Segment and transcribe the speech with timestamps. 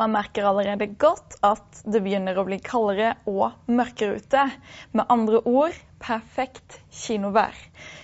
[0.00, 4.44] Man merker allerede godt at det begynner å bli kaldere og mørkere ute.
[4.96, 7.58] Med andre ord perfekt kinovær.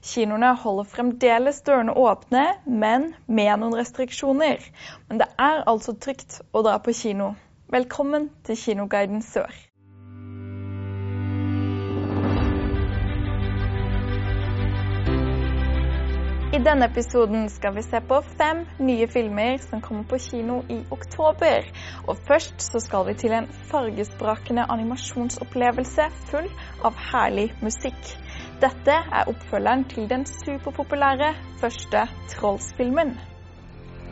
[0.00, 4.64] Kinoene holder fremdeles dørene åpne, men med noen restriksjoner.
[5.10, 7.34] Men det er altså trygt å dra på kino.
[7.76, 9.52] Velkommen til Kinoguiden Sør.
[16.64, 21.66] Denne episoden skal vi se på fem nye filmer som kommer på kino i oktober.
[22.06, 26.48] Og først så skal vi til en fargesprakende animasjonsopplevelse full
[26.84, 28.14] av herlig musikk.
[28.62, 33.16] Dette er oppfølgeren til den superpopulære første Trolls-filmen.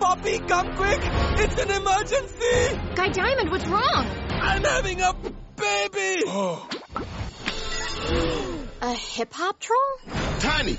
[0.00, 1.02] Poppy, come quick!
[1.42, 2.56] It's an emergency!
[2.96, 4.06] Guy Diamond, what's wrong?
[4.30, 5.12] I'm having a
[5.56, 6.24] baby!
[8.82, 9.92] A hip hop troll?
[10.40, 10.76] Tiny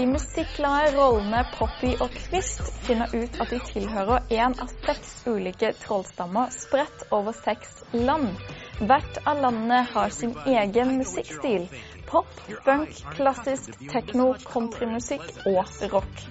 [0.00, 5.74] De musikkglade rollene Poppy og Kvist finner ut at de tilhører én av seks ulike
[5.82, 8.30] trollstammer spredt over seks land.
[8.80, 11.66] Hvert av landene har sin egen musikkstil.
[12.08, 12.32] Pop,
[12.64, 16.24] funk, klassisk, tekno, countrymusikk og rock.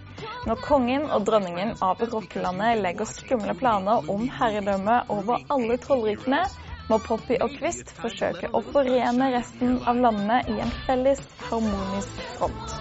[0.50, 6.42] Når kongen og dronningen av rockelandet legger skumle planer om herredømme over alle trollrikene,
[6.90, 12.80] må Poppy og Kvist forsøke å forene resten av landene i en felles harmonisk front.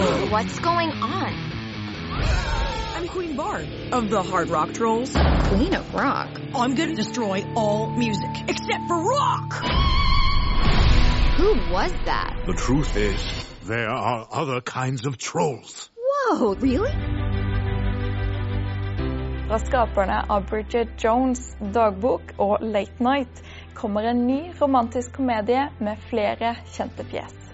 [0.00, 1.34] What's going on?
[2.96, 5.12] I'm Queen Bard of the Hard Rock Trolls.
[5.12, 6.40] Queen of Rock.
[6.54, 9.52] I'm gonna destroy all music except for rock.
[11.36, 12.34] Who was that?
[12.46, 13.20] The truth is,
[13.68, 15.90] there are other kinds of trolls.
[15.94, 16.92] Whoa, really?
[19.48, 25.98] Fra skaperne av Bridget Jones' dagbok og Late Night kommer en ny romantisk komedie med
[26.08, 27.49] flere kjente fjes.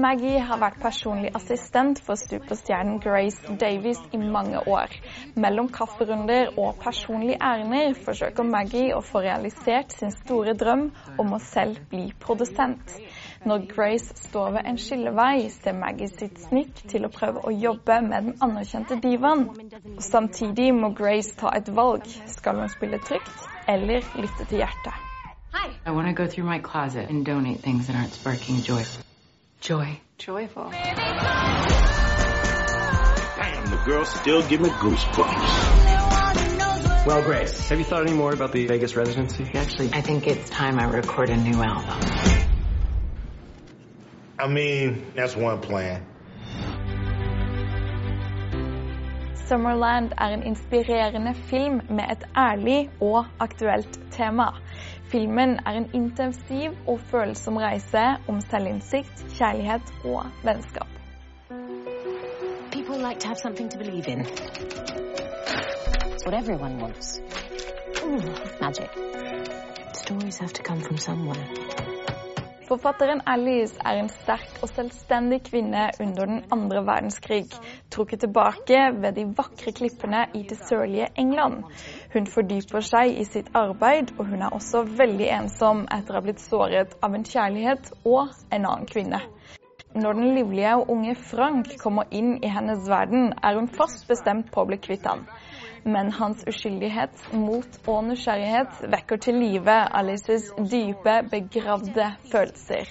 [0.00, 4.94] Maggie har vært personlig assistent for superstjernen Grace Davies i mange år.
[5.36, 10.86] Mellom kafferunder og personlige ærender forsøker Maggie å få realisert sin store drøm
[11.20, 12.94] om å selv bli produsent.
[13.44, 18.00] Når Grace står ved en skillevei, ser Maggie sitt snitt til å prøve å jobbe
[18.08, 19.46] med den anerkjente divaen.
[20.00, 22.08] Samtidig må Grace ta et valg.
[22.38, 25.06] Skal hun spille trygt eller lytte til hjertet?
[25.52, 25.68] Hi.
[25.84, 28.84] I want to go through my closet and donate things that aren't sparking joy.
[29.60, 30.00] Joy.
[30.16, 30.70] Joyful.
[30.70, 30.96] Damn,
[33.66, 37.06] the girls still give me goosebumps.
[37.06, 39.44] Well, Grace, have you thought any more about the Vegas residency?
[39.54, 42.00] Actually, I think it's time I record a new album.
[44.38, 46.06] I mean, that's one plan.
[49.46, 54.44] Summerland er en inspirerende film med et ærlig og aktuelt tema.
[55.10, 60.86] Filmen er en intensiv og følsom reise om selvinnsikt, kjærlighet og vennskap.
[68.04, 68.24] Ooh,
[68.60, 68.90] magic.
[69.94, 72.19] Stories have to come from somewhere.
[72.70, 77.48] Forfatteren Alice er en sterk og selvstendig kvinne under den andre verdenskrig,
[77.90, 81.64] trukket tilbake ved de vakre klippene i det sørlige England.
[82.12, 86.24] Hun fordyper seg i sitt arbeid, og hun er også veldig ensom etter å ha
[86.28, 89.18] blitt såret av en kjærlighet og en annen kvinne.
[89.90, 94.54] Når den livlige og unge Frank kommer inn i hennes verden, er hun fast bestemt
[94.54, 95.26] på å bli kvitt han.
[95.84, 102.90] Men hans uskyldighet, mot og nysgjerrighet vekker til live Alices dype, begravde følelser.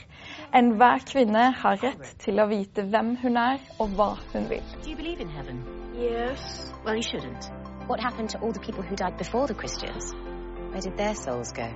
[0.55, 4.63] Enhver kvinne har rett til å vite hvem hun er og hva hun vil.
[4.83, 5.61] Do you believe in heaven?
[5.93, 6.73] Yes.
[6.85, 7.51] Well, you shouldn't.
[7.87, 10.13] What happened to all the people who died before the Christians?
[10.71, 11.67] Where did their souls go?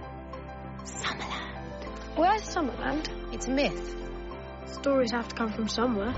[0.86, 2.18] Summerland.
[2.18, 3.10] Where's Summerland?
[3.34, 3.96] It's a myth.
[4.66, 6.14] Stories have to come from somewhere.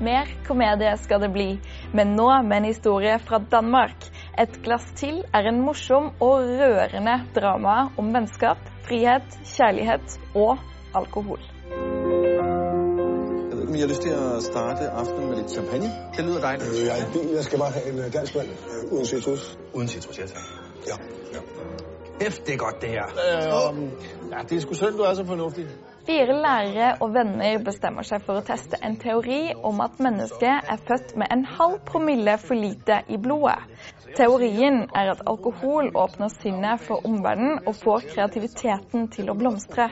[0.00, 1.48] Mer komedie skal det bli,
[1.94, 4.06] men nå med en historie fra Danmark.
[4.38, 9.26] Et glass til er en morsom og rørende drama om vennskap, frihet,
[9.56, 10.58] kjærlighet og
[10.94, 11.42] alkohol.
[13.78, 15.90] Jeg har lyst til å starte aftenen med litt champagne.
[16.16, 16.70] Det lyder deilig.
[16.70, 17.28] Øh, jeg er i bil.
[17.34, 19.58] Jeg skal bare ha en øh, dansk vand øh, uden citrus.
[19.74, 20.48] Uden citrus, ja tak.
[20.86, 20.96] Ja.
[21.34, 21.42] ja.
[22.46, 23.06] Det er godt det her.
[23.06, 23.82] Øh,
[24.32, 25.66] ja, det er sgu synd, du er så fornuftig.
[26.08, 30.80] Fire lærere og venner bestemmer seg for å teste en teori om at mennesket er
[30.88, 33.58] født med en halv promille for lite i blodet.
[34.16, 39.90] Teorien er at alkohol åpner sinnet for omverdenen og får kreativiteten til å blomstre.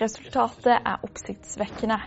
[0.00, 1.98] Resultatet er oppsiktsvekkende.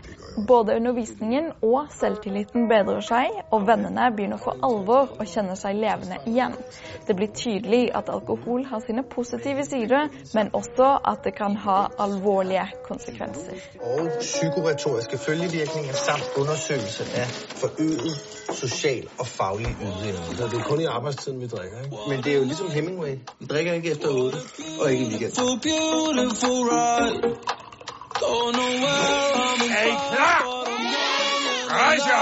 [0.50, 6.18] Både undervisningen og selvtilliten bedrer seg, og vennene begynner for alvor å kjenne seg levende
[6.26, 6.58] igjen.
[7.06, 11.84] Det blir tydelig at alkohol har sine positive sider, men også at det kan ha
[12.02, 13.51] alvorlige konsekvenser.
[13.82, 17.28] Og psykoretoriske følgevirkninger samt undersøgelse av
[17.62, 18.20] forøget
[18.54, 20.38] social og faglig ydeevne.
[20.38, 21.98] Så det er kun i arbeidstiden vi drikker, ikke?
[22.10, 23.16] Men det er jo ligesom Hemingway.
[23.40, 24.38] Vi drikker ikke efter 8,
[24.82, 25.32] og ikke i weekend.
[29.78, 30.42] Er I klar!
[31.70, 32.22] Raja!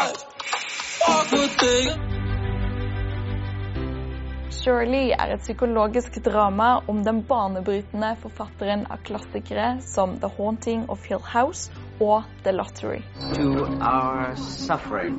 [4.70, 11.08] Shirley er et psykologisk drama om den banebrytende forfatteren av klassikere som The Haunting of
[11.10, 13.02] Hill House og The Lottery.
[13.34, 15.18] To our suffering,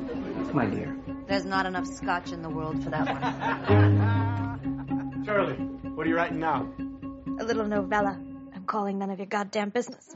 [0.53, 0.95] my dear.
[1.27, 3.23] There's not enough scotch in the world for that one.
[5.25, 5.57] Shirley,
[5.95, 6.65] what are you writing now?
[7.41, 8.17] A little novella.
[8.55, 10.15] I'm calling none of your goddamn business.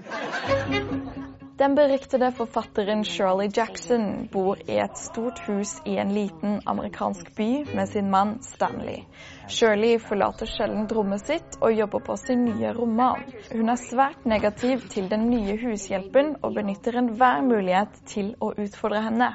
[1.58, 7.66] Den beryktede forfatteren Shirley Jackson bor i et stort hus i en liten amerikansk by
[7.76, 9.06] med sin mann Stanley.
[9.48, 13.24] Shirley forlater sjelden rommet sitt og jobber på sin nye roman.
[13.54, 19.06] Hun er svært negativ til den nye hushjelpen og benytter enhver mulighet til å utfordre
[19.08, 19.32] henne.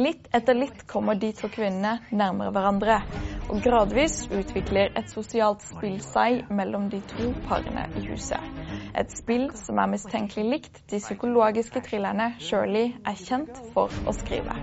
[0.00, 3.02] Litt etter litt kommer de to kvinnene nærmere hverandre,
[3.50, 8.57] og gradvis utvikler et sosialt spill seg mellom de to parene i huset.
[8.98, 14.56] Et spill som er mistenkelig likt de psykologiske thrillerne Shirley er kjent for å skrive.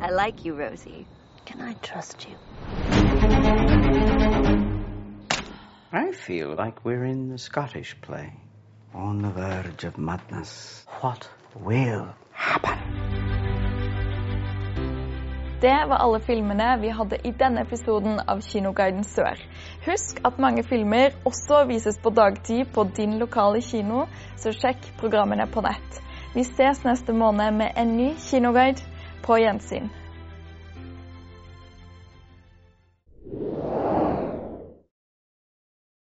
[0.00, 1.04] I like you, Rosie.
[1.44, 2.38] Can I trust you?
[5.92, 8.32] I feel like we're in the Scottish play.
[8.94, 10.86] On the verge of madness.
[11.02, 13.43] What will happen?
[15.64, 19.40] Det var alle filmene vi hadde i denne episoden av Kinoguiden Sør.
[19.86, 24.04] Husk at mange filmer også vises på dagtid på din lokale kino,
[24.36, 26.02] så sjekk programmene på nett.
[26.34, 28.84] Vi ses neste måned med en ny kinoguide.
[29.24, 29.88] På gjensyn.